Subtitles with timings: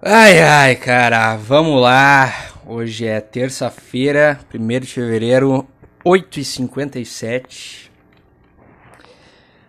[0.00, 2.32] Ai, ai, cara, vamos lá.
[2.64, 5.66] Hoje é terça-feira, 1 de fevereiro,
[6.06, 7.90] 8h57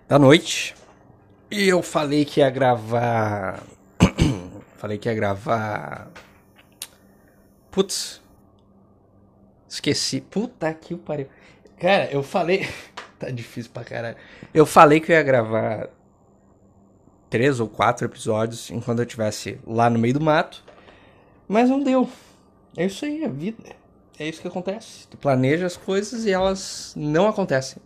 [0.07, 0.76] da noite.
[1.50, 3.63] E eu falei que ia gravar.
[4.78, 6.12] falei que ia gravar.
[7.71, 8.21] Putz.
[9.68, 10.21] Esqueci.
[10.21, 11.27] Puta que pariu.
[11.80, 12.70] Cara, eu falei.
[13.18, 14.18] tá difícil pra caralho.
[14.54, 15.89] Eu falei que eu ia gravar
[17.30, 20.64] três ou quatro episódios enquanto eu estivesse lá no meio do mato.
[21.48, 22.09] Mas não deu.
[22.76, 23.63] É isso aí, a vida.
[24.20, 25.08] É isso que acontece.
[25.08, 27.81] Tu planeja as coisas e elas não acontecem.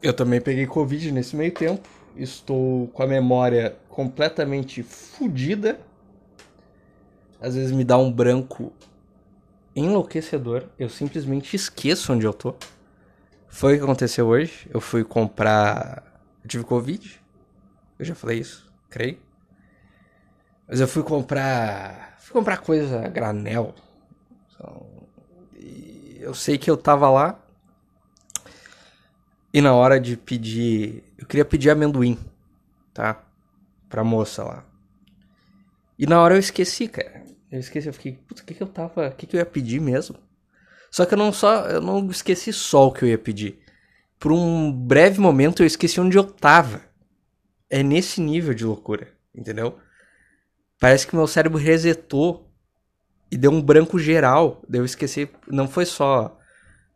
[0.00, 1.88] Eu também peguei Covid nesse meio tempo.
[2.16, 5.80] Estou com a memória completamente fodida.
[7.40, 8.72] Às vezes me dá um branco
[9.74, 10.64] enlouquecedor.
[10.78, 12.54] Eu simplesmente esqueço onde eu tô.
[13.48, 14.68] Foi o que aconteceu hoje.
[14.72, 16.07] Eu fui comprar
[16.42, 17.20] eu tive Covid.
[17.98, 19.18] Eu já falei isso, creio.
[20.68, 22.16] Mas eu fui comprar.
[22.20, 23.74] Fui comprar coisa a granel.
[24.50, 24.86] Então,
[26.20, 27.40] eu sei que eu tava lá.
[29.52, 31.02] E na hora de pedir.
[31.16, 32.18] Eu queria pedir amendoim,
[32.92, 33.24] tá?
[33.88, 34.64] Pra moça lá.
[35.98, 37.24] E na hora eu esqueci, cara.
[37.50, 39.08] Eu esqueci, eu fiquei, puta, o que que eu tava.
[39.08, 40.16] O que que eu ia pedir mesmo?
[40.90, 41.66] Só que eu não só.
[41.66, 43.58] Eu não esqueci só o que eu ia pedir
[44.18, 46.82] por um breve momento eu esqueci onde eu tava.
[47.70, 49.78] É nesse nível de loucura, entendeu?
[50.80, 52.50] Parece que meu cérebro resetou
[53.30, 54.62] e deu um branco geral.
[54.68, 55.30] Deu esquecer.
[55.46, 56.38] Não foi só.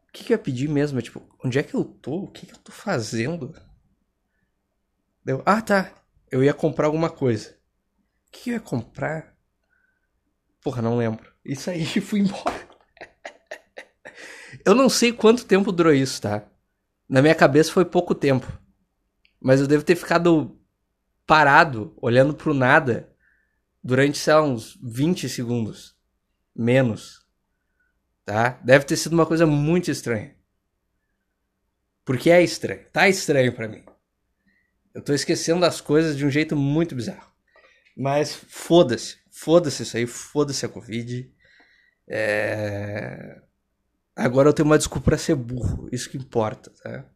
[0.09, 1.01] O que, que eu ia pedir mesmo?
[1.03, 2.25] Tipo, onde é que eu tô?
[2.25, 3.55] O que, que eu tô fazendo?
[5.25, 5.43] Deu.
[5.45, 5.93] Ah, tá.
[6.31, 7.51] Eu ia comprar alguma coisa.
[8.29, 9.35] O que, que eu ia comprar?
[10.63, 11.31] Porra, não lembro.
[11.45, 12.69] Isso aí, fui embora.
[14.65, 16.49] eu não sei quanto tempo durou isso, tá?
[17.13, 18.51] Na minha cabeça foi pouco tempo.
[19.39, 20.59] Mas eu devo ter ficado
[21.27, 23.15] parado, olhando pro nada,
[23.85, 25.95] durante, sei lá, uns 20 segundos.
[26.57, 27.21] Menos.
[28.25, 28.59] Tá?
[28.65, 30.35] Deve ter sido uma coisa muito estranha.
[32.03, 32.87] Porque é estranho.
[32.91, 33.85] Tá estranho para mim.
[34.95, 37.31] Eu tô esquecendo das coisas de um jeito muito bizarro.
[37.95, 39.19] Mas foda-se.
[39.31, 40.07] Foda-se isso aí.
[40.07, 41.31] Foda-se a Covid.
[42.09, 43.43] É...
[44.15, 45.89] Agora eu tenho uma desculpa pra ser burro.
[45.91, 47.07] Isso que importa, tá?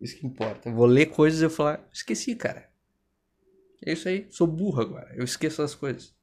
[0.00, 0.68] Isso que importa.
[0.68, 2.68] Eu vou ler coisas e eu falar, esqueci, cara.
[3.84, 4.26] É isso aí.
[4.30, 5.14] Sou burro agora.
[5.14, 6.14] Eu esqueço as coisas.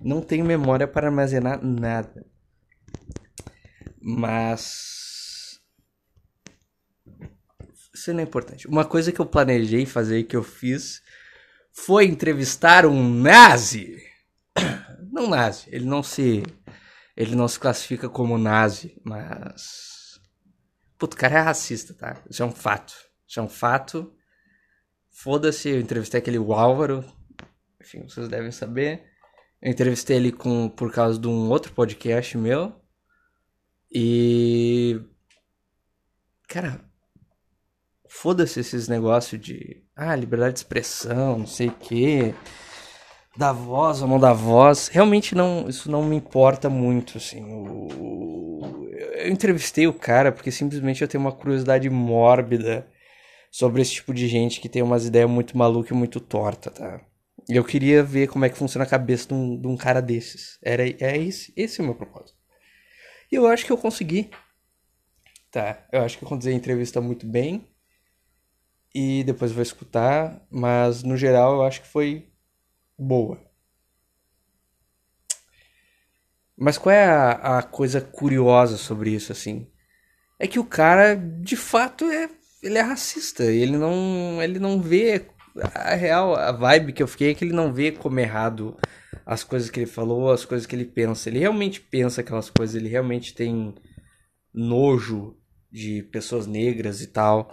[0.00, 2.24] Não tenho memória para armazenar nada.
[4.00, 5.60] Mas.
[7.92, 8.68] Isso não é importante.
[8.68, 11.02] Uma coisa que eu planejei fazer e que eu fiz
[11.72, 13.98] foi entrevistar um nazi.
[15.10, 15.68] Não nazi.
[15.70, 16.42] Ele não se
[17.16, 20.20] ele não se classifica como nazi, mas.
[20.98, 22.22] Puto, o cara é racista, tá?
[22.28, 22.94] Isso é um fato.
[23.26, 24.12] Isso é um fato.
[25.10, 27.04] Foda-se, eu entrevistei aquele Álvaro.
[27.80, 29.04] Enfim, vocês devem saber.
[29.62, 32.74] Eu entrevistei ele com, por causa de um outro podcast meu.
[33.92, 35.00] E.
[36.48, 36.80] Cara.
[38.08, 39.84] Foda-se esses negócios de.
[39.94, 42.34] Ah, liberdade de expressão, não sei o quê
[43.36, 47.42] da voz ou não da voz, realmente não, isso não me importa muito, assim.
[47.44, 47.88] O,
[49.14, 52.86] eu entrevistei o cara porque simplesmente eu tenho uma curiosidade mórbida
[53.50, 57.00] sobre esse tipo de gente que tem umas ideias muito malucas e muito torta, tá?
[57.48, 60.00] E eu queria ver como é que funciona a cabeça de um, de um cara
[60.00, 60.58] desses.
[60.62, 62.38] Era, é esse, esse é o meu propósito.
[63.30, 64.30] E eu acho que eu consegui.
[65.50, 67.68] Tá, eu acho que eu conduzei a entrevista muito bem.
[68.94, 72.32] E depois vou escutar, mas no geral eu acho que foi
[72.98, 73.40] boa.
[76.56, 79.66] Mas qual é a, a, coisa curiosa sobre isso, assim?
[80.38, 82.28] É que o cara, de fato, é,
[82.62, 83.44] ele é racista.
[83.44, 85.26] Ele não, ele não vê
[85.74, 88.76] a real, a vibe que eu fiquei é que ele não vê como errado
[89.26, 91.28] as coisas que ele falou, as coisas que ele pensa.
[91.28, 93.74] Ele realmente pensa aquelas coisas, ele realmente tem
[94.52, 95.36] nojo
[95.70, 97.52] de pessoas negras e tal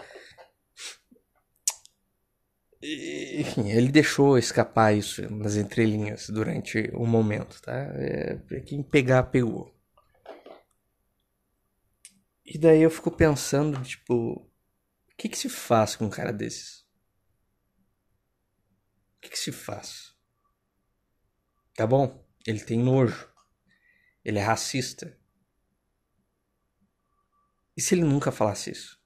[2.84, 7.73] enfim, ele deixou escapar isso nas entrelinhas durante o momento, tá?
[7.96, 9.76] É, quem pegar, pegou.
[12.44, 16.82] E daí eu fico pensando, tipo, o que que se faz com um cara desses?
[19.17, 20.16] O que que se faz?
[21.76, 23.29] Tá bom, ele tem nojo.
[24.26, 25.17] Ele é racista.
[27.78, 29.00] E se ele nunca falasse isso?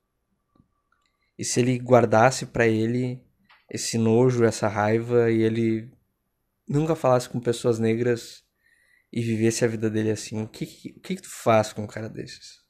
[1.38, 3.24] E se ele guardasse para ele
[3.70, 5.92] esse nojo, essa raiva e ele
[6.68, 8.44] nunca falasse com pessoas negras
[9.12, 12.10] e vivesse a vida dele assim, o que, o que, tu faz com um cara
[12.10, 12.64] desses?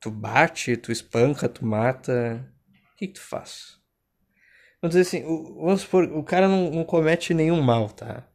[0.00, 2.46] Tu bate, tu espanca, tu mata,
[2.92, 3.80] o que, que tu faz?
[4.80, 8.28] Vamos dizer assim, o, vamos supor, o cara não, não comete nenhum mal, tá?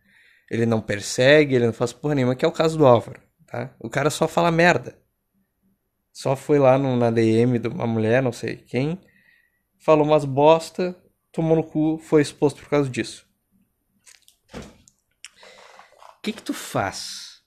[0.50, 3.76] Ele não persegue, ele não faz porra nenhuma, que é o caso do Álvaro, tá?
[3.80, 4.98] O cara só fala merda.
[6.14, 9.00] Só foi lá no, na DM de uma mulher, não sei quem,
[9.80, 10.96] falou umas bosta,
[11.32, 13.28] tomou no cu, foi exposto por causa disso.
[14.54, 17.42] O que que tu faz?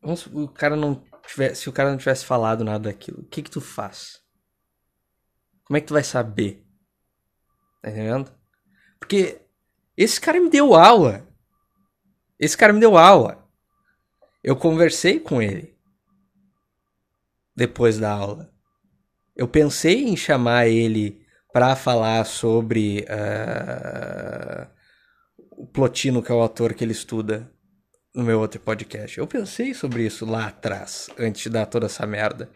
[0.00, 3.42] Vamos, o cara não tivesse, se o cara não tivesse falado nada daquilo, o que
[3.42, 4.22] que tu faz?
[5.64, 6.64] Como é que tu vai saber?
[7.82, 8.32] Tá entendendo?
[8.98, 9.40] Porque
[9.96, 11.26] esse cara me deu aula.
[12.38, 13.48] Esse cara me deu aula.
[14.42, 15.74] Eu conversei com ele
[17.56, 18.52] depois da aula.
[19.34, 21.23] Eu pensei em chamar ele
[21.54, 24.68] para falar sobre uh,
[25.52, 27.48] o Plotino, que é o ator que ele estuda
[28.12, 29.16] no meu outro podcast.
[29.16, 32.50] Eu pensei sobre isso lá atrás, antes de dar toda essa merda.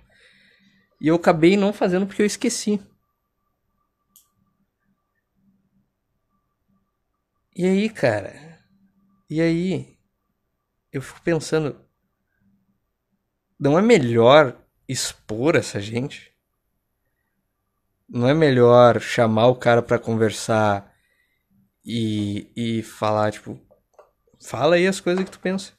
[1.00, 2.82] E eu acabei não fazendo porque eu esqueci.
[7.54, 8.58] E aí, cara?
[9.30, 9.96] E aí?
[10.92, 11.80] Eu fico pensando.
[13.60, 16.27] Não é melhor expor essa gente?
[18.08, 20.94] Não é melhor chamar o cara para conversar
[21.84, 23.60] e, e falar, tipo,
[24.40, 25.72] fala aí as coisas que tu pensa.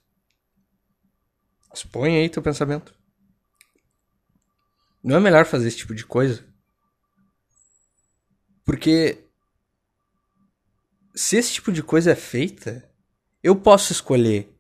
[1.74, 2.94] Expõe aí teu pensamento.
[5.04, 6.46] Não é melhor fazer esse tipo de coisa?
[8.66, 9.24] Porque
[11.16, 12.88] se esse tipo de coisa é feita,
[13.42, 14.56] eu posso escolher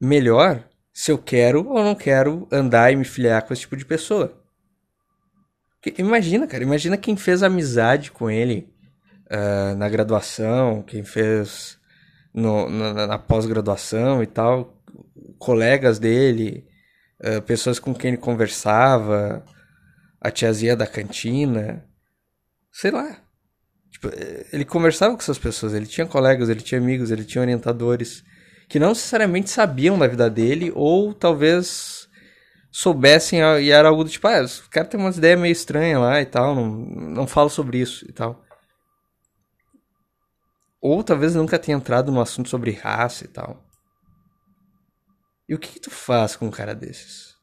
[0.00, 3.84] melhor se eu quero ou não quero andar e me filiar com esse tipo de
[3.84, 4.43] pessoa.
[5.98, 8.72] Imagina, cara, imagina quem fez amizade com ele
[9.30, 11.78] uh, na graduação, quem fez
[12.32, 14.82] no, na, na pós-graduação e tal,
[15.38, 16.66] colegas dele,
[17.20, 19.44] uh, pessoas com quem ele conversava,
[20.20, 21.84] a tiazinha da cantina,
[22.72, 23.18] sei lá.
[23.90, 24.10] Tipo,
[24.52, 28.24] ele conversava com essas pessoas, ele tinha colegas, ele tinha amigos, ele tinha orientadores
[28.68, 32.03] que não necessariamente sabiam da vida dele ou talvez
[32.74, 36.20] soubessem e era algo do tipo, ah, o cara tem umas ideias meio estranhas lá
[36.20, 38.44] e tal, não, não fala sobre isso e tal.
[40.80, 43.64] Ou talvez nunca tenha entrado no assunto sobre raça e tal.
[45.48, 47.34] E o que, que tu faz com um cara desses?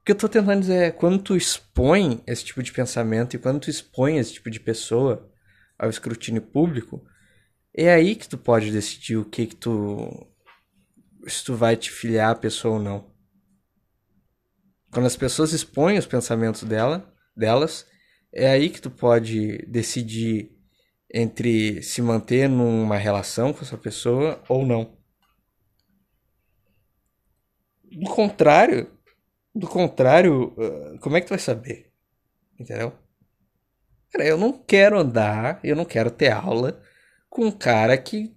[0.00, 3.38] O que eu tô tentando dizer é, quando tu expõe esse tipo de pensamento e
[3.40, 5.28] quando tu expõe esse tipo de pessoa
[5.76, 7.04] ao escrutínio público,
[7.74, 10.32] é aí que tu pode decidir o que que tu...
[11.26, 13.14] se tu vai te filiar a pessoa ou não.
[14.90, 17.86] Quando as pessoas expõem os pensamentos dela, delas,
[18.32, 20.50] é aí que tu pode decidir
[21.12, 24.96] entre se manter numa relação com essa pessoa ou não.
[27.84, 28.90] Do contrário,
[29.54, 31.92] do contrário, ah, como é que tu vai saber?
[32.58, 32.92] Entendeu?
[34.10, 36.80] Cara, eu não quero andar, eu não quero ter aula
[37.28, 38.36] com um cara que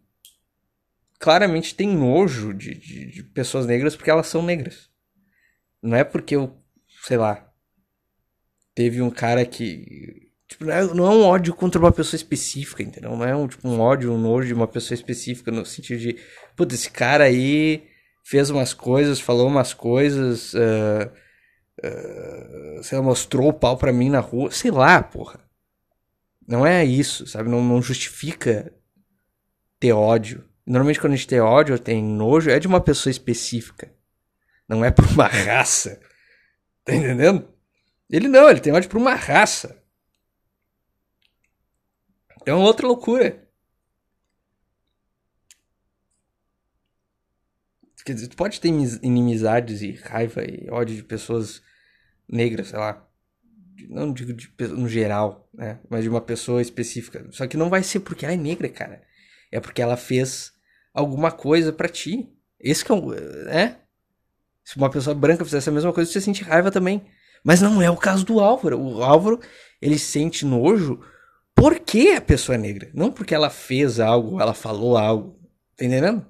[1.20, 4.90] claramente tem nojo de, de, de pessoas negras porque elas são negras.
[5.82, 6.58] Não é porque eu,
[7.04, 7.48] sei lá,
[8.76, 10.28] teve um cara que.
[10.48, 13.12] Tipo, não é, não é um ódio contra uma pessoa específica, entendeu?
[13.12, 16.18] Não é um, tipo, um ódio, um nojo de uma pessoa específica, no sentido de,
[16.56, 17.84] putz, esse cara aí
[18.24, 21.12] fez umas coisas, falou umas coisas, uh,
[21.84, 25.40] uh, sei lá, mostrou o pau pra mim na rua, sei lá, porra.
[26.48, 27.50] Não é isso, sabe?
[27.50, 28.74] Não, não justifica
[29.80, 30.46] ter ódio.
[30.68, 33.90] Normalmente quando a gente tem ódio ou tem nojo, é de uma pessoa específica.
[34.68, 35.98] Não é por uma raça.
[36.84, 37.48] Tá entendendo?
[38.10, 39.82] Ele não, ele tem ódio por uma raça.
[42.46, 43.48] É uma outra loucura.
[48.06, 51.62] Quer dizer, tu pode ter inimizades e raiva e ódio de pessoas
[52.28, 53.06] negras, sei lá.
[53.90, 55.80] Não digo de, no geral, né?
[55.90, 57.26] Mas de uma pessoa específica.
[57.32, 59.04] Só que não vai ser porque ela é negra, cara.
[59.52, 60.57] É porque ela fez
[61.00, 62.30] alguma coisa para ti.
[62.60, 63.12] Esse que é o.
[63.12, 63.78] né?
[64.64, 67.06] Se uma pessoa branca fizesse a mesma coisa, você sente raiva também.
[67.44, 68.80] Mas não é o caso do Álvaro.
[68.80, 69.40] O Álvaro,
[69.82, 71.00] ele sente nojo
[71.56, 72.90] porque a pessoa é negra.
[72.94, 75.40] Não porque ela fez algo, ela falou algo.
[75.78, 76.26] Tá entendendo?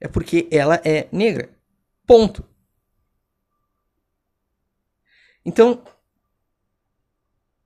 [0.00, 1.54] é porque ela é negra.
[2.06, 2.44] Ponto.
[5.44, 5.84] Então,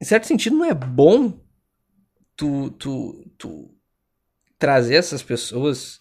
[0.01, 1.41] em certo sentido, não é bom
[2.37, 3.74] tu, tu, tu
[4.59, 6.01] trazer essas pessoas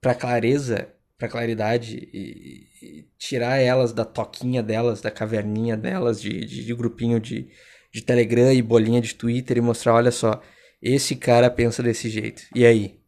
[0.00, 6.44] para clareza, para claridade e, e, tirar elas da toquinha delas, da caverninha delas, de,
[6.44, 7.50] de, de grupinho de,
[7.92, 10.42] de Telegram e bolinha de Twitter e mostrar, olha só,
[10.80, 12.42] esse cara pensa desse jeito.
[12.54, 12.98] E aí?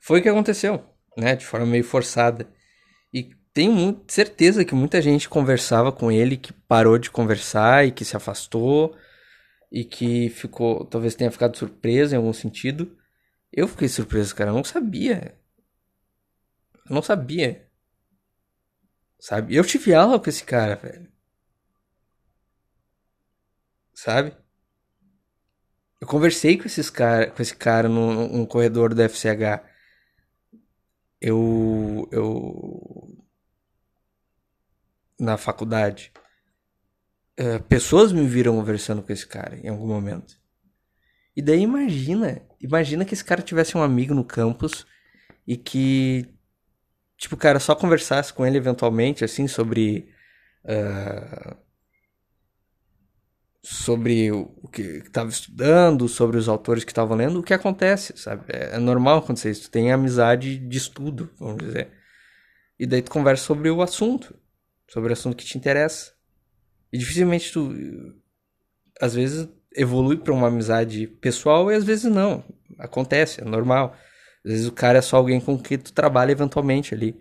[0.00, 0.84] Foi o que aconteceu,
[1.16, 1.36] né?
[1.36, 2.50] De forma meio forçada.
[3.12, 8.04] E tenho certeza que muita gente conversava com ele que parou de conversar e que
[8.04, 8.96] se afastou
[9.70, 12.96] e que ficou, talvez tenha ficado surpreso em algum sentido.
[13.52, 15.38] Eu fiquei surpreso, cara, eu não sabia.
[16.88, 17.68] Eu não sabia.
[19.18, 19.54] Sabe?
[19.54, 21.10] Eu tive aula com esse cara, velho.
[23.94, 24.36] Sabe?
[26.00, 29.62] Eu conversei com esses cara, com esse cara no, no corredor do FCH.
[31.20, 33.26] Eu eu
[35.18, 36.12] na faculdade.
[37.40, 40.38] Uh, pessoas me viram conversando com esse cara em algum momento.
[41.34, 44.86] E daí imagina, imagina que esse cara tivesse um amigo no campus
[45.46, 46.28] e que
[47.16, 50.12] tipo, o cara só conversasse com ele eventualmente assim sobre
[50.64, 51.56] uh,
[53.62, 58.44] sobre o que estava estudando, sobre os autores que estavam lendo, o que acontece, sabe?
[58.48, 59.62] É, é normal acontecer isso.
[59.64, 61.90] Tu tem amizade de estudo, vamos dizer.
[62.78, 64.34] E daí tu conversa sobre o assunto,
[64.88, 66.12] sobre o assunto que te interessa.
[66.92, 67.72] E dificilmente tu,
[69.00, 72.44] às vezes, evolui para uma amizade pessoal e às vezes não.
[72.78, 73.94] Acontece, é normal.
[74.44, 77.16] Às vezes o cara é só alguém com quem tu trabalha eventualmente ali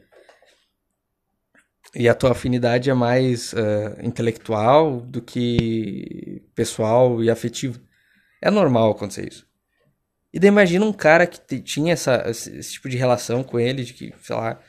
[1.96, 7.80] e a tua afinidade é mais uh, intelectual do que pessoal e afetivo.
[8.42, 9.48] É normal acontecer isso.
[10.32, 13.94] E daí imagina um cara que tinha essa, esse tipo de relação com ele, de
[13.94, 14.60] que, sei lá,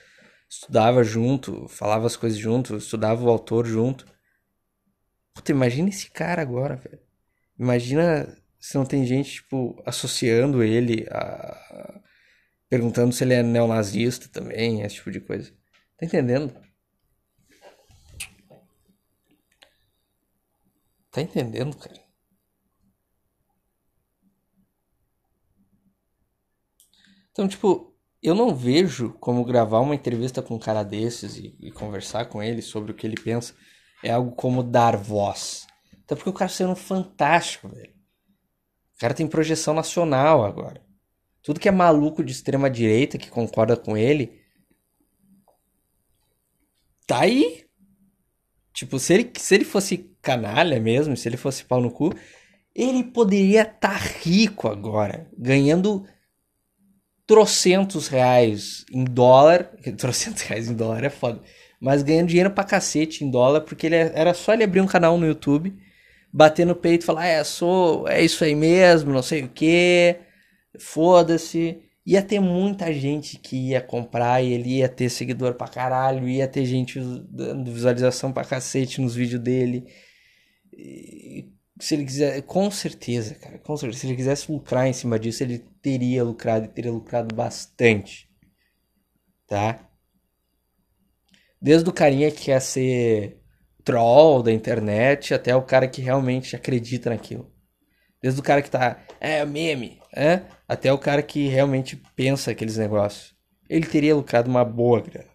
[0.48, 4.06] estudava junto, falava as coisas junto, estudava o autor junto.
[5.40, 7.00] Puta, imagina esse cara agora, velho.
[7.58, 12.02] Imagina se não tem gente, tipo, associando ele a.
[12.68, 15.50] perguntando se ele é neonazista também, esse tipo de coisa.
[15.96, 16.54] Tá entendendo?
[21.10, 21.98] Tá entendendo, cara?
[27.32, 31.72] Então, tipo, eu não vejo como gravar uma entrevista com um cara desses e, e,
[31.72, 33.54] conversar com ele sobre o que ele pensa
[34.02, 35.66] é algo como dar voz.
[36.04, 37.92] Até porque o cara sendo fantástico, velho.
[38.96, 40.82] O cara tem projeção nacional agora.
[41.42, 44.40] Tudo que é maluco de extrema direita que concorda com ele
[47.06, 47.64] tá aí.
[48.72, 52.14] Tipo, se ele, se ele fosse canalha mesmo, se ele fosse pau no cu,
[52.74, 56.06] ele poderia estar tá rico agora, ganhando
[57.26, 59.72] trocentos reais em dólar.
[59.98, 61.42] Trocentos reais em dólar é foda.
[61.80, 64.86] Mas ganhando dinheiro pra cacete em dólar, porque ele é, era só ele abrir um
[64.86, 65.74] canal no YouTube,
[66.32, 70.16] bater no peito e falar: é, sou, é isso aí mesmo, não sei o que,
[70.78, 76.28] foda-se ia ter muita gente que ia comprar e ele ia ter seguidor pra caralho,
[76.28, 79.86] ia ter gente dando visualização pra cacete nos vídeos dele.
[80.72, 85.18] E, se ele quiser, com certeza, cara, com certeza, se ele quisesse lucrar em cima
[85.18, 88.28] disso, ele teria lucrado e teria lucrado bastante.
[89.46, 89.89] Tá?
[91.60, 93.40] Desde o carinha que quer ser
[93.84, 97.52] troll da internet até o cara que realmente acredita naquilo.
[98.22, 100.42] Desde o cara que tá, é meme, é?
[100.68, 103.34] Até o cara que realmente pensa aqueles negócios.
[103.68, 105.30] Ele teria lucrado uma boa grana.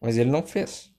[0.00, 0.90] Mas ele não fez.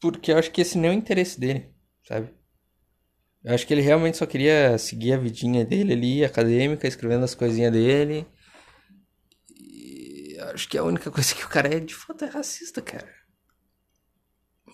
[0.00, 1.74] Porque eu acho que esse nem é o interesse dele,
[2.06, 2.39] sabe?
[3.42, 7.34] Eu acho que ele realmente só queria seguir a vidinha dele ali, acadêmica, escrevendo as
[7.34, 8.26] coisinhas dele.
[9.50, 13.08] E acho que a única coisa que o cara é de fato é racista, cara.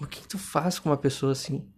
[0.00, 1.72] O que, que tu faz com uma pessoa assim?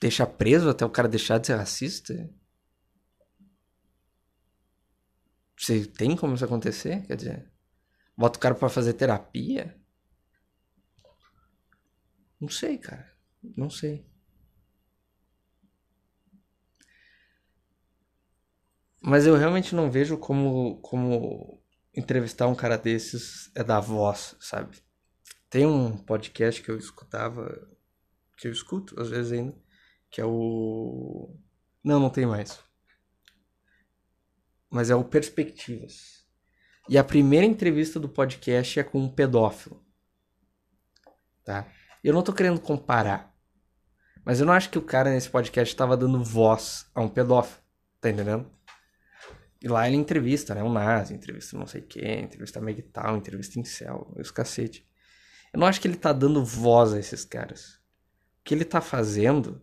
[0.00, 2.28] Deixar preso até o cara deixar de ser racista?
[5.58, 7.06] Você tem como isso acontecer?
[7.06, 7.52] Quer dizer,
[8.16, 9.80] bota o cara para fazer terapia?
[12.40, 13.12] Não sei, cara.
[13.56, 14.06] Não sei.
[19.00, 21.62] Mas eu realmente não vejo como, como
[21.94, 24.82] entrevistar um cara desses é da voz, sabe?
[25.48, 27.68] Tem um podcast que eu escutava,
[28.36, 29.56] que eu escuto às vezes ainda,
[30.10, 31.34] que é o.
[31.84, 32.58] Não, não tem mais.
[34.68, 36.26] Mas é o Perspectivas.
[36.88, 39.84] E a primeira entrevista do podcast é com um pedófilo.
[41.44, 41.66] Tá?
[42.06, 43.36] Eu não tô querendo comparar.
[44.24, 47.60] Mas eu não acho que o cara nesse podcast estava dando voz a um pedófilo.
[48.00, 48.48] Tá entendendo?
[49.60, 50.62] E lá ele entrevista, né?
[50.62, 54.88] O Nazi, entrevista não sei quem, entrevista Megtal, entrevista Incel, os cacete.
[55.52, 57.80] Eu não acho que ele tá dando voz a esses caras.
[58.38, 59.60] O que ele tá fazendo,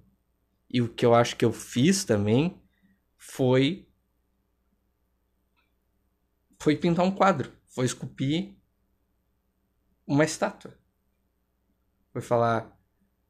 [0.70, 2.62] e o que eu acho que eu fiz também,
[3.18, 3.88] foi.
[6.60, 7.54] Foi pintar um quadro.
[7.70, 8.54] Foi esculpir
[10.06, 10.83] uma estátua.
[12.14, 12.80] Foi falar.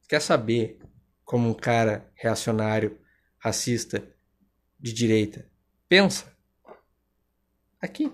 [0.07, 0.77] Quer saber
[1.25, 2.99] como um cara reacionário,
[3.39, 4.07] racista
[4.79, 5.51] de direita
[5.93, 6.35] pensa?
[7.79, 8.11] Aqui.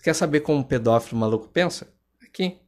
[0.00, 1.92] Quer saber como um pedófilo maluco pensa?
[2.22, 2.62] Aqui.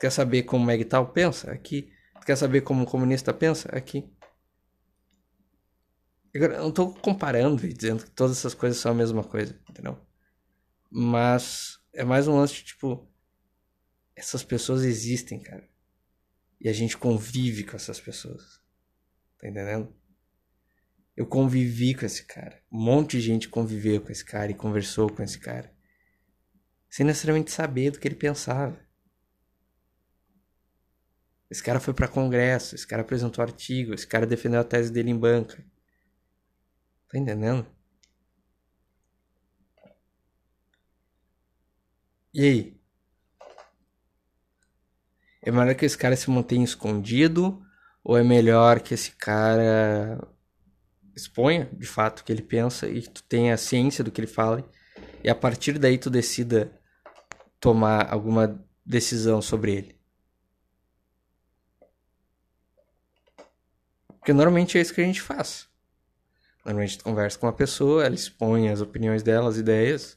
[0.00, 1.50] Quer saber como Meg tal pensa?
[1.50, 1.92] Aqui.
[2.24, 3.68] Quer saber como um comunista pensa?
[3.70, 4.10] Aqui.
[6.34, 9.60] Agora, eu não tô comparando e dizendo que todas essas coisas são a mesma coisa,
[9.68, 9.98] entendeu?
[10.90, 13.06] Mas é mais um lance de, tipo,
[14.16, 15.68] essas pessoas existem, cara.
[16.60, 18.60] E a gente convive com essas pessoas.
[19.38, 19.94] Tá entendendo?
[21.16, 22.62] Eu convivi com esse cara.
[22.70, 25.74] Um monte de gente conviveu com esse cara e conversou com esse cara.
[26.88, 28.78] Sem necessariamente saber do que ele pensava.
[31.50, 35.10] Esse cara foi para congresso, esse cara apresentou artigo, esse cara defendeu a tese dele
[35.10, 35.64] em banca.
[37.08, 37.66] Tá entendendo?
[42.32, 42.79] E aí?
[45.42, 47.62] É melhor que esse cara se mantenha escondido
[48.04, 50.20] ou é melhor que esse cara
[51.14, 54.68] exponha de fato o que ele pensa e tu tenha ciência do que ele fala
[55.22, 56.72] e a partir daí tu decida
[57.58, 60.00] tomar alguma decisão sobre ele?
[64.18, 65.68] Porque normalmente é isso que a gente faz.
[66.64, 70.16] Normalmente tu conversa com uma pessoa, ela expõe as opiniões dela, as ideias,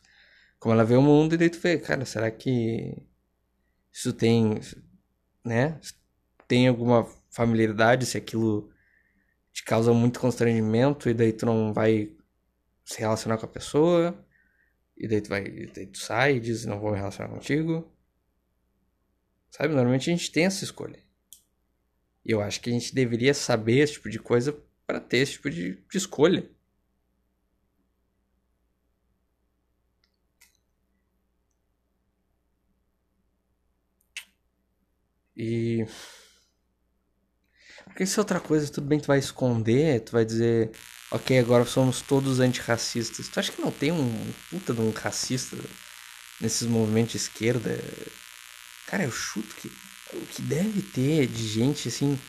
[0.60, 3.02] como ela vê o mundo, e daí tu vê, cara, será que
[3.92, 4.60] isso tem,
[5.44, 5.80] né?
[6.48, 8.72] Tem alguma familiaridade, se aquilo
[9.52, 12.16] te causa muito constrangimento, e daí tu não vai
[12.86, 14.26] se relacionar com a pessoa,
[14.98, 17.92] e daí tu vai, daí tu sai e diz, não vou me relacionar contigo.
[19.50, 21.00] Sabe, normalmente a gente tem essa escolha.
[22.26, 24.58] E eu acho que a gente deveria saber esse tipo de coisa
[24.88, 26.50] para ter esse tipo de, de escolha.
[35.36, 35.86] E.
[37.86, 40.72] Porque se é outra coisa, tudo bem, tu vai esconder, tu vai dizer,
[41.12, 43.28] ok, agora somos todos antirracistas.
[43.28, 45.58] Tu acha que não tem um puta de um racista
[46.42, 47.80] nesses movimentos de esquerda?
[48.88, 49.72] Cara, eu chuto que
[50.14, 52.20] o que deve ter de gente assim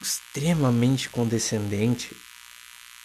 [0.00, 2.16] extremamente condescendente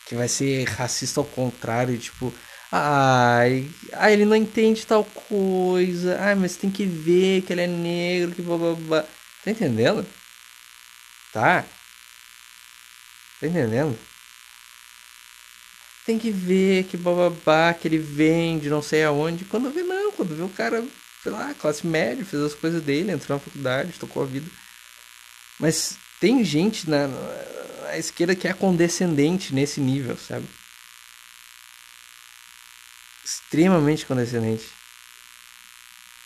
[0.07, 2.33] que vai ser racista ao contrário, tipo,
[2.71, 6.17] ai, ai, ele não entende tal coisa.
[6.19, 9.05] Ai, mas tem que ver que ele é negro, que blá blá blá.
[9.47, 10.05] Tá entendendo?
[11.31, 11.65] Tá?
[13.39, 13.97] Tá entendendo?
[16.05, 19.45] Tem que ver que bababá, que ele vem de não sei aonde.
[19.45, 20.11] Quando vê, não.
[20.11, 20.85] Quando vê o cara
[21.23, 24.51] sei lá, classe média, fez as coisas dele, entrou na faculdade, tocou a vida.
[25.61, 30.45] Mas tem gente na, na esquerda que é condescendente nesse nível, sabe?
[33.23, 34.76] Extremamente condescendente.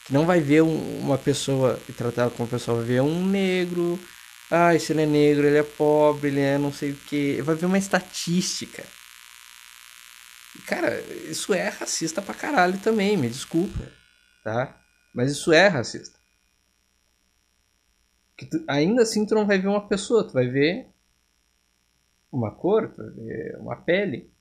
[0.06, 4.00] Que não vai ver um, uma pessoa tratar como pessoa, vai ver um negro.
[4.50, 7.42] Ah, se ele é negro, ele é pobre, ele é não sei o que.
[7.42, 8.84] Vai ver uma estatística.
[10.68, 13.92] Cara, isso é racista pra caralho também, me desculpa,
[14.44, 14.78] tá?
[15.14, 16.20] Mas isso é racista.
[18.50, 20.88] Tu, ainda assim tu não vai ver uma pessoa, tu vai ver
[22.32, 24.32] uma cor, tu vai ver uma pele.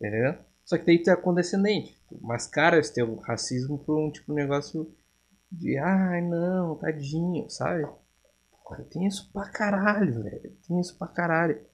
[0.00, 0.38] Entendeu?
[0.66, 1.96] Só que daí tu é condescendente.
[2.08, 4.92] Tu mascara esse teu racismo por um tipo de negócio
[5.50, 7.86] de ai não, tadinho, sabe?
[8.90, 10.56] Tem isso pra caralho, velho.
[10.66, 11.64] Tem isso pra caralho.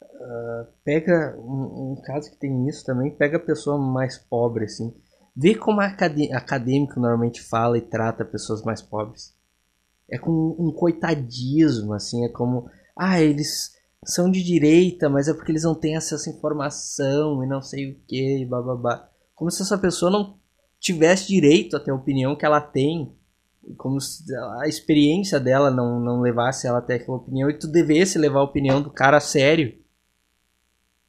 [0.00, 4.94] Uh, pega um, um, caso que tem isso também, pega a pessoa mais pobre, assim.
[5.34, 9.36] Vê como a acadêmico normalmente fala e trata pessoas mais pobres.
[10.08, 13.75] É com um coitadismo, assim, é como, ah, eles
[14.06, 17.90] são de direita, mas é porque eles não têm acesso à informação e não sei
[17.90, 19.08] o que, bababá.
[19.34, 20.38] Como se essa pessoa não
[20.80, 23.14] tivesse direito a ter a opinião que ela tem,
[23.76, 24.24] como se
[24.60, 28.44] a experiência dela não, não levasse ela até aquela opinião e tu devesse levar a
[28.44, 29.76] opinião do cara a sério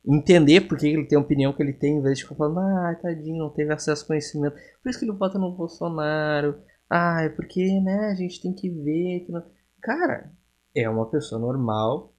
[0.08, 2.60] entender por que ele tem a opinião que ele tem, em vez de ficar falando,
[2.60, 4.56] ah, tadinho, não teve acesso ao conhecimento.
[4.82, 6.58] Por isso que ele vota no Bolsonaro.
[6.90, 9.26] Ah, é porque, né, a gente tem que ver.
[9.26, 9.44] Que não...
[9.82, 10.32] Cara,
[10.74, 12.14] é uma pessoa normal.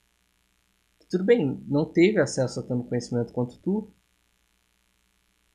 [1.11, 3.90] Tudo bem, não teve acesso a tanto conhecimento quanto tu.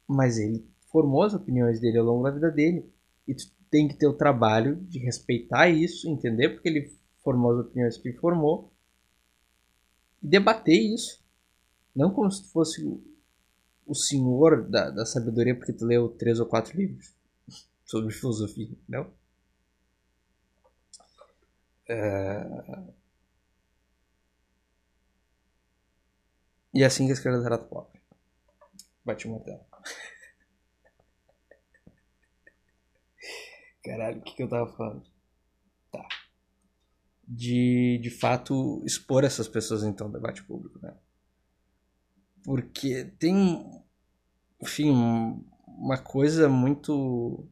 [0.07, 2.91] Mas ele formou as opiniões dele ao longo da vida dele.
[3.27, 6.91] E tu tem que ter o trabalho de respeitar isso, entender porque ele
[7.23, 8.71] formou as opiniões que ele formou.
[10.21, 11.23] E debater isso
[11.95, 12.83] não como se tu fosse
[13.85, 17.13] o, senhor da, da sabedoria porque tu leu três ou quatro livros
[17.85, 19.11] sobre filosofia, não?
[21.87, 22.93] É...
[26.73, 28.01] E é assim que a esquerda trata o pobre.
[29.05, 29.63] Bate o martelo.
[33.83, 35.03] Caralho, o que, que eu tava falando?
[35.91, 36.07] Tá.
[37.27, 40.95] de, de fato, expor essas pessoas então no debate público, né?
[42.43, 43.83] Porque tem,
[44.61, 44.91] enfim,
[45.67, 47.47] uma coisa muito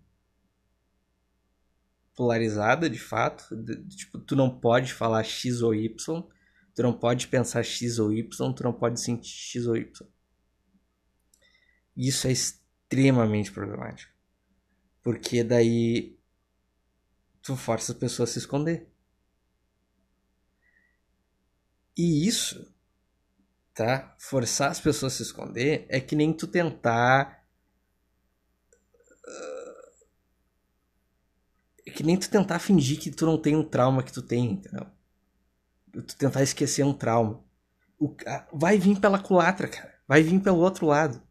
[2.15, 6.23] polarizada de fato, de, tipo, tu não pode falar X ou Y,
[6.73, 10.07] tu não pode pensar X ou Y, tu não pode sentir X ou Y.
[11.95, 14.11] Isso é extremamente problemático.
[15.03, 16.17] Porque daí
[17.41, 18.87] tu força as pessoas a se esconder.
[21.97, 22.73] E isso,
[23.73, 24.15] tá?
[24.19, 27.45] Forçar as pessoas a se esconder é que nem tu tentar.
[31.85, 34.51] É que nem tu tentar fingir que tu não tem um trauma que tu tem,
[34.51, 34.87] entendeu?
[35.91, 37.43] Tu tentar esquecer um trauma.
[37.99, 38.15] O,
[38.53, 39.93] vai vir pela culatra, cara.
[40.07, 41.21] Vai vir pelo outro lado.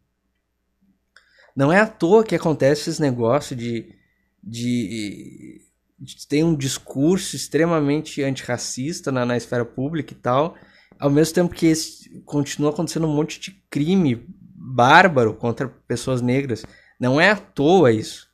[1.55, 3.93] Não é à toa que acontece esse negócio de,
[4.41, 5.61] de,
[5.99, 10.55] de ter um discurso extremamente antirracista na, na esfera pública e tal,
[10.97, 16.63] ao mesmo tempo que esse, continua acontecendo um monte de crime bárbaro contra pessoas negras.
[16.99, 18.29] Não é à toa isso.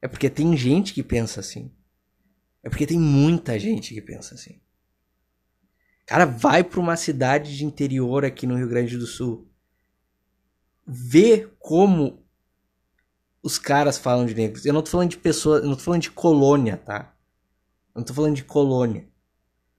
[0.00, 1.70] É porque tem gente que pensa assim.
[2.62, 4.60] É porque tem muita gente que pensa assim.
[6.06, 9.50] Cara, vai para uma cidade de interior aqui no Rio Grande do Sul
[10.86, 12.24] ver como
[13.42, 14.64] os caras falam de negros.
[14.64, 17.12] Eu não tô falando de pessoas, não tô falando de colônia, tá?
[17.92, 19.02] Eu não tô falando de colônia.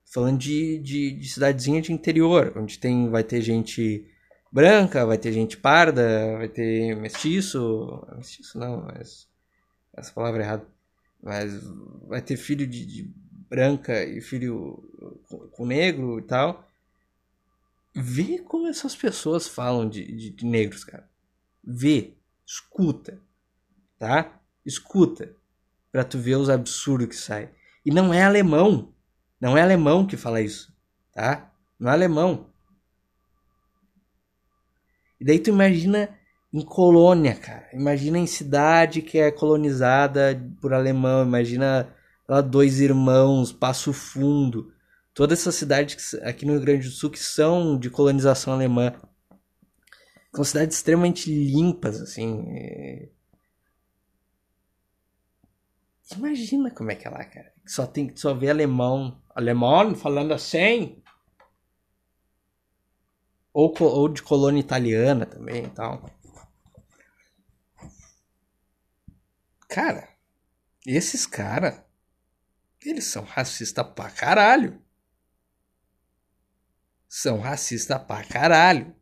[0.06, 4.06] Tô falando de, de, de cidadezinha de interior, onde tem, vai ter gente
[4.52, 8.06] branca, vai ter gente parda, vai ter mestiço.
[8.18, 9.28] Mestiço não, mas.
[9.94, 10.68] Essa palavra é errada.
[11.24, 11.54] Mas
[12.06, 13.14] vai ter filho de, de
[13.50, 14.84] branca e filho
[15.52, 16.68] com, negro e tal.
[17.94, 21.10] Vê como essas pessoas falam de, de, de negros, cara.
[21.64, 23.20] Vê, escuta,
[23.98, 24.40] tá?
[24.66, 25.36] Escuta,
[25.92, 27.50] para tu ver os absurdos que saem.
[27.86, 28.94] E não é alemão,
[29.40, 30.74] não é alemão que fala isso,
[31.14, 31.52] tá?
[31.80, 32.52] Não é alemão.
[35.20, 36.16] E daí tu imagina
[36.54, 37.68] em colônia, cara.
[37.74, 41.24] Imagina em cidade que é colonizada por alemão.
[41.24, 41.94] Imagina
[42.28, 44.74] lá dois irmãos, Passo Fundo
[45.14, 48.94] todas essas cidades aqui no Rio Grande do Sul que são de colonização alemã
[50.38, 53.10] são cidades extremamente limpas, assim.
[56.16, 57.52] Imagina como é que é lá, cara.
[57.66, 61.02] Só tem só vê alemão, alemão falando assim.
[63.52, 66.08] Ou, ou de colônia italiana também e tal.
[69.68, 70.08] Cara,
[70.86, 71.82] esses caras,
[72.82, 74.82] eles são racistas pra caralho
[77.08, 78.94] são racistas pra caralho.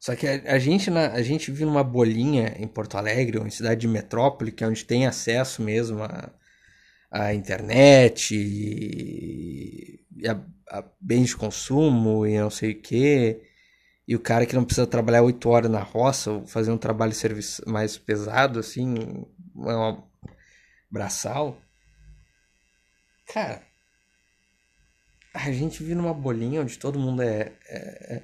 [0.00, 3.46] Só que a, a, gente, na, a gente vive numa bolinha em Porto Alegre, ou
[3.46, 6.32] em cidade de metrópole, que é onde tem acesso mesmo a,
[7.10, 13.40] a internet e, e a, a bens de consumo e não sei o que.
[14.06, 17.12] E o cara que não precisa trabalhar oito horas na roça, ou fazer um trabalho
[17.66, 18.94] mais pesado, assim,
[19.54, 20.07] uma
[20.90, 21.60] braçal.
[23.26, 23.66] Cara,
[25.34, 28.22] a gente vive numa bolinha onde todo mundo é, é,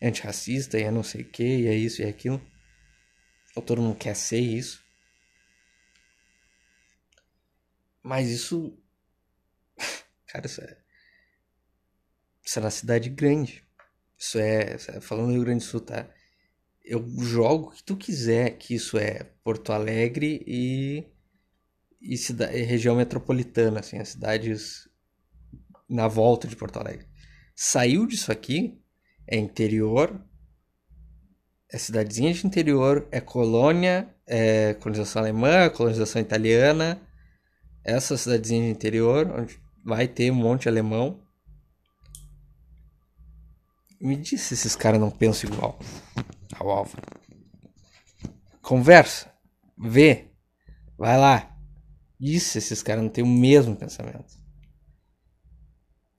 [0.00, 2.40] é antirracista e é não sei o que, e é isso e é aquilo.
[3.54, 4.84] Ou todo mundo quer ser isso.
[8.02, 8.78] Mas isso.
[10.26, 10.78] Cara, isso é.
[12.44, 13.64] Isso é na cidade grande.
[14.18, 14.76] Isso é.
[14.76, 16.08] Isso é falando do Rio Grande do Sul, tá?
[16.84, 21.06] Eu jogo o que tu quiser, que isso é Porto Alegre e.
[22.00, 24.88] E, cidade, região metropolitana, assim, as cidades
[25.88, 27.06] na volta de Porto Alegre.
[27.54, 28.80] Saiu disso aqui,
[29.26, 30.24] é interior,
[31.70, 37.00] é cidadezinha de interior, é colônia, é colonização alemã, colonização italiana,
[37.84, 41.22] essa cidadezinha de interior, onde vai ter um monte de alemão.
[44.00, 45.78] Me diz se esses caras não pensam igual
[46.54, 47.02] ao Álvaro.
[48.62, 49.30] Conversa,
[49.78, 50.30] vê,
[50.96, 51.49] vai lá.
[52.20, 54.40] Se esses caras não têm o mesmo pensamento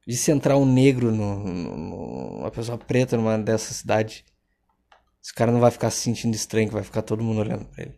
[0.08, 4.26] de se entrar um negro, no, no, uma pessoa preta numa dessa cidade,
[5.22, 7.84] esse cara não vai ficar se sentindo estranho, que vai ficar todo mundo olhando pra
[7.84, 7.96] ele.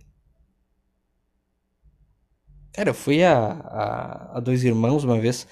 [2.74, 5.48] Cara, eu fui a, a, a Dois Irmãos uma vez,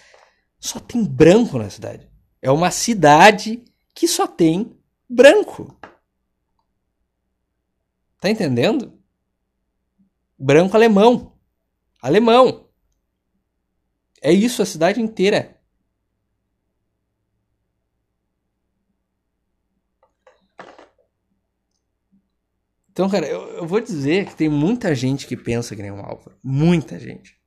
[0.60, 2.10] só tem branco na cidade.
[2.42, 3.64] É uma cidade
[3.96, 4.78] que só tem
[5.10, 5.80] branco.
[8.20, 9.00] Tá entendendo?
[10.38, 11.31] Branco alemão.
[12.02, 12.68] Alemão.
[14.22, 15.62] É isso a cidade inteira.
[22.92, 26.00] Então, cara, eu, eu, vou dizer que tem muita gente que pensa que nem o
[26.00, 26.38] Álvaro.
[26.44, 27.40] Muita gente.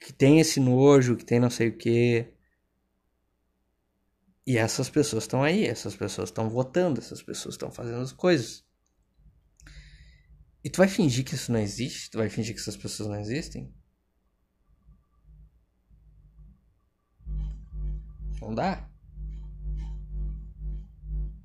[0.00, 2.32] que tem esse nojo, que tem não sei o quê.
[4.46, 8.64] E essas pessoas estão aí, essas pessoas estão votando, essas pessoas estão fazendo as coisas.
[10.64, 12.10] E tu vai fingir que isso não existe?
[12.10, 13.72] Tu vai fingir que essas pessoas não existem?
[18.40, 18.88] Não dá.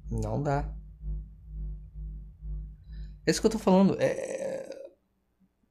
[0.10, 0.74] Não dá.
[3.26, 3.98] É isso que eu tô falando.
[4.00, 4.70] É...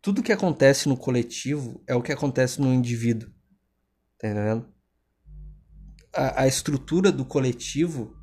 [0.00, 3.30] Tudo que acontece no coletivo é o que acontece no indivíduo.
[4.18, 4.72] Tá entendendo?
[6.14, 8.16] A, a estrutura do coletivo,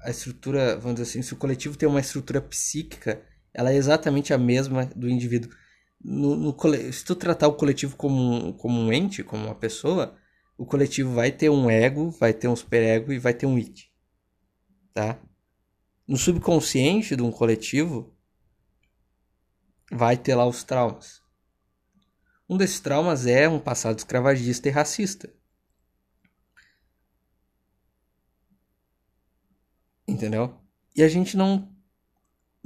[0.00, 3.24] a estrutura, vamos dizer assim, se o coletivo tem uma estrutura psíquica,
[3.56, 5.50] ela é exatamente a mesma do indivíduo.
[5.98, 6.54] No, no,
[6.92, 10.14] se tu tratar o coletivo como, como um ente, como uma pessoa,
[10.58, 13.90] o coletivo vai ter um ego, vai ter um superego e vai ter um it.
[14.92, 15.18] Tá?
[16.06, 18.14] No subconsciente de um coletivo,
[19.90, 21.22] vai ter lá os traumas.
[22.46, 25.32] Um desses traumas é um passado escravagista e racista.
[30.06, 30.54] Entendeu?
[30.94, 31.74] E a gente não.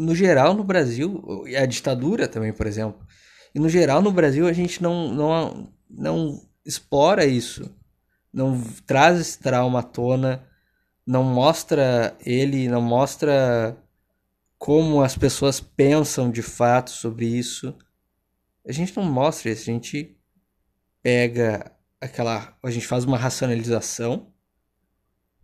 [0.00, 3.06] No geral, no Brasil, a ditadura também, por exemplo.
[3.54, 7.70] E no geral, no Brasil, a gente não, não, não explora isso.
[8.32, 10.42] Não traz esse trauma à tona.
[11.06, 13.76] Não mostra ele, não mostra
[14.56, 17.76] como as pessoas pensam de fato sobre isso.
[18.66, 20.18] A gente não mostra isso, a gente
[21.02, 22.56] pega aquela.
[22.62, 24.32] A gente faz uma racionalização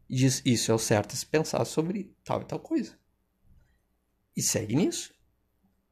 [0.08, 2.96] e diz isso é o certo se pensar sobre tal e tal coisa.
[4.36, 5.14] E segue nisso.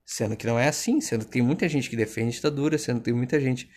[0.04, 3.06] Sendo que não é assim, sendo que tem muita gente que defende ditadura, sendo que
[3.06, 3.70] tem muita gente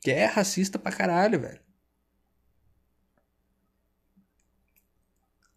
[0.00, 1.60] que é racista pra caralho, velho.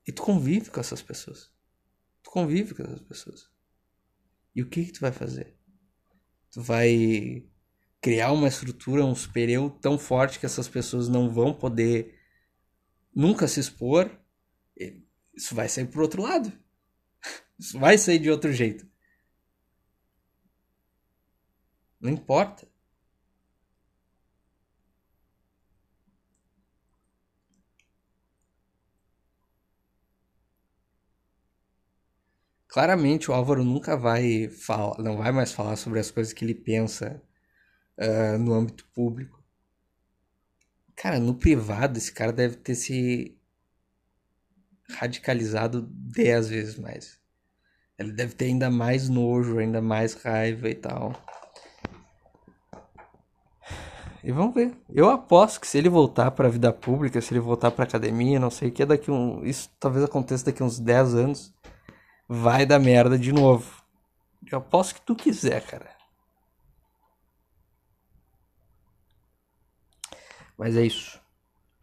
[0.08, 1.52] E tu convive com essas pessoas.
[2.24, 3.50] Tu convive com essas pessoas.
[4.56, 5.56] E o que, que tu vai fazer?
[6.52, 7.47] Tu vai
[8.02, 12.19] criar uma estrutura, um superior tão forte que essas pessoas não vão poder
[13.15, 14.12] nunca se expor.
[15.34, 16.52] Isso vai sair pro outro lado.
[17.62, 18.89] Isso vai sair de outro jeito.
[22.00, 22.67] Não importa.
[32.67, 36.56] Claramente o Álvaro nunca vai falar, não vai mais falar sobre as coisas que ele
[36.56, 37.21] pensa
[38.00, 39.43] uh, no âmbito público.
[40.95, 43.38] Cara, no privado esse cara deve ter se
[44.89, 47.20] radicalizado dez vezes mais.
[48.01, 51.13] Ele deve ter ainda mais nojo, ainda mais raiva e tal.
[54.23, 54.77] E vamos ver.
[54.89, 58.39] Eu aposto que se ele voltar para a vida pública, se ele voltar para academia,
[58.39, 61.53] não sei o que, daqui um, isso talvez aconteça daqui uns 10 anos
[62.27, 63.83] vai dar merda de novo.
[64.51, 65.89] Eu aposto que tu quiser, cara.
[70.57, 71.19] Mas é isso.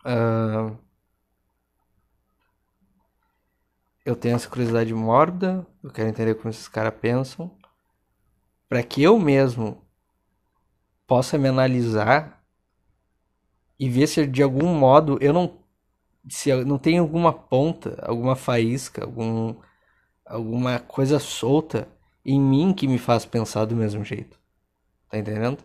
[0.04, 0.76] Uh...
[4.04, 5.66] Eu tenho essa curiosidade mórbida.
[5.88, 7.51] Eu quero entender como esses caras pensam.
[8.68, 9.83] para que eu mesmo
[11.07, 12.44] possa me analisar
[13.79, 15.59] e ver se de algum modo eu não
[16.29, 19.55] se eu não tem alguma ponta, alguma faísca, algum
[20.27, 21.88] alguma coisa solta
[22.24, 24.38] em mim que me faz pensar do mesmo jeito.
[25.11, 25.64] Tá entendendo?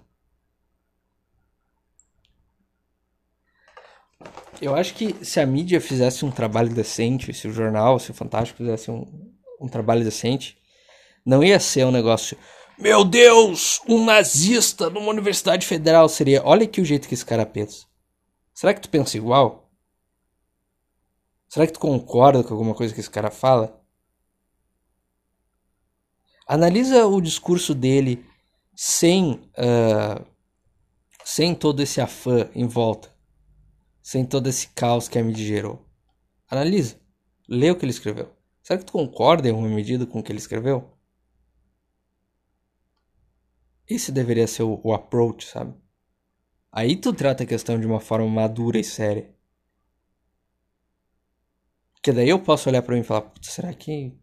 [4.61, 8.13] Eu acho que se a mídia fizesse um trabalho decente, se o jornal, se o
[8.13, 9.32] Fantástico fizesse um,
[9.63, 10.57] um trabalho decente,
[11.25, 12.37] não ia ser um negócio.
[12.77, 16.43] Meu Deus, um nazista numa universidade federal seria.
[16.43, 17.85] Olha aqui o jeito que esse cara pensa.
[18.53, 19.71] Será que tu pensa igual?
[21.47, 23.81] Será que tu concorda com alguma coisa que esse cara fala?
[26.45, 28.25] Analisa o discurso dele
[28.75, 30.25] sem, uh,
[31.23, 33.09] sem todo esse afã em volta,
[34.01, 35.87] sem todo esse caos que a mídia gerou.
[36.49, 36.99] Analisa,
[37.47, 38.42] lê o que ele escreveu.
[38.63, 40.97] Será que tu concorda em alguma medida com o que ele escreveu?
[43.87, 45.75] Esse deveria ser o, o approach, sabe?
[46.71, 49.31] Aí tu trata a questão de uma forma madura e séria.
[51.93, 54.17] Porque daí eu posso olhar para mim e falar, será que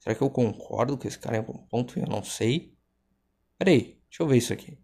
[0.00, 2.74] Será que eu concordo com esse cara em algum ponto eu não sei?
[3.58, 4.78] Peraí, deixa eu ver isso aqui.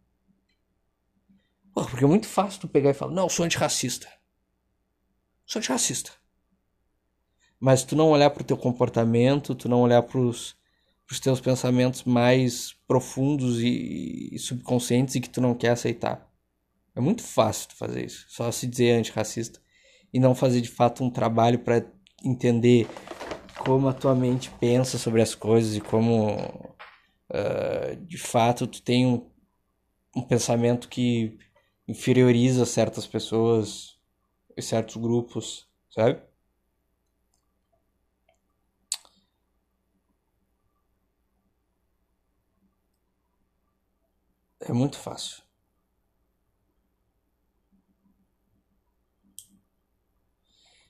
[1.72, 4.12] Porra, porque é muito fácil tu pegar e falar, não, eu sou antirracista.
[5.46, 6.12] Sou antirracista.
[7.58, 10.56] Mas tu não olhar pro teu comportamento, tu não olhar pros,
[11.06, 16.30] pros teus pensamentos mais profundos e, e subconscientes e que tu não quer aceitar.
[16.94, 18.24] É muito fácil tu fazer isso.
[18.28, 19.60] Só se dizer antirracista
[20.12, 21.86] e não fazer de fato um trabalho para
[22.24, 22.88] entender
[23.58, 26.36] como a tua mente pensa sobre as coisas e como
[27.30, 29.28] uh, de fato tu tem um,
[30.14, 31.36] um pensamento que
[31.86, 33.96] inferioriza certas pessoas
[34.56, 36.20] e certos grupos, sabe?
[44.68, 45.42] É muito fácil.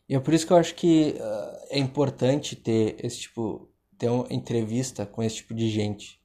[0.09, 4.09] E é por isso que eu acho que uh, é importante ter esse tipo, ter
[4.09, 6.23] uma entrevista com esse tipo de gente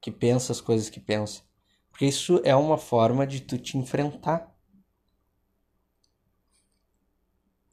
[0.00, 1.42] que pensa as coisas que pensa.
[1.90, 4.56] Porque isso é uma forma de tu te enfrentar.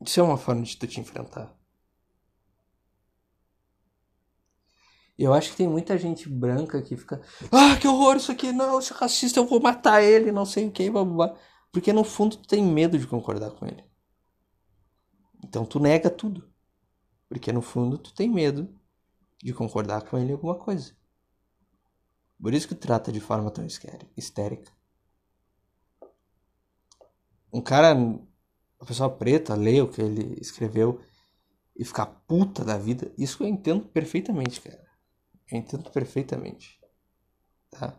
[0.02, 1.56] Isso é uma forma de tu te enfrentar.
[5.18, 7.22] Eu acho que tem muita gente branca que fica,
[7.52, 10.72] ah, que horror isso aqui, não, esse racista, eu vou matar ele, não sei o
[10.72, 11.36] que, blá,
[11.72, 13.84] Porque no fundo tu tem medo de concordar com ele.
[15.44, 16.50] Então tu nega tudo.
[17.30, 18.74] Porque no fundo tu tem medo
[19.42, 20.94] de concordar com ele em alguma coisa.
[22.42, 23.66] Por isso que trata de forma tão
[24.18, 24.72] histérica.
[27.54, 31.02] Um cara, uma pessoa preta, lê o que ele escreveu
[31.76, 34.91] e ficar puta da vida, isso eu entendo perfeitamente, cara.
[35.52, 36.80] Eu entendo perfeitamente.
[37.70, 37.94] Tá?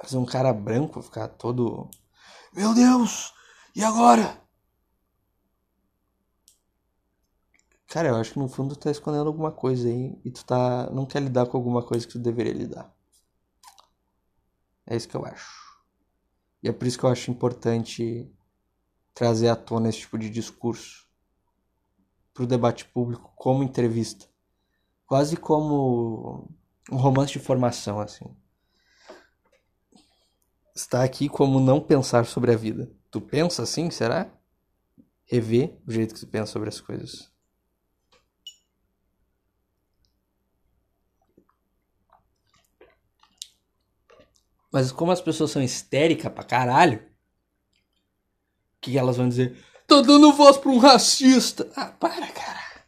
[0.00, 1.90] Mas um cara branco ficar todo.
[2.52, 3.32] Meu Deus!
[3.74, 4.40] E agora?
[7.88, 10.88] Cara, eu acho que no fundo tu tá escondendo alguma coisa aí e tu tá.
[10.90, 12.94] não quer lidar com alguma coisa que tu deveria lidar.
[14.86, 15.82] É isso que eu acho.
[16.62, 18.30] E é por isso que eu acho importante
[19.12, 21.04] trazer à tona esse tipo de discurso
[22.34, 24.26] pro debate público como entrevista.
[25.06, 26.50] Quase como
[26.90, 28.24] um romance de formação, assim.
[30.74, 32.92] Está aqui como não pensar sobre a vida.
[33.10, 34.28] Tu pensa assim, será?
[35.24, 37.32] Rever o jeito que tu pensa sobre as coisas.
[44.72, 49.56] Mas como as pessoas são histéricas pra caralho, o que elas vão dizer?
[49.94, 51.70] Tá dando voz pra um racista.
[51.76, 52.84] Ah, para, cara.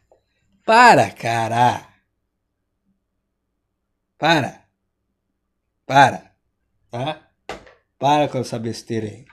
[0.65, 1.87] Para, cara.
[4.17, 4.67] Para.
[5.85, 6.35] Para.
[6.91, 7.31] Tá?
[7.97, 9.25] Para com essa besteira aí.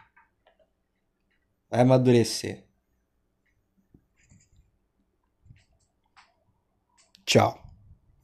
[1.69, 2.65] Vai amadurecer.
[7.27, 7.64] Tchau.